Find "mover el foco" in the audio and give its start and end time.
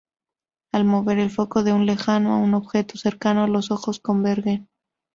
0.83-1.61